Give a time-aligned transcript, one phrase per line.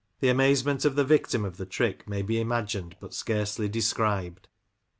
[0.23, 4.47] amazement of the victim of the trick may be imagined but scarcely described.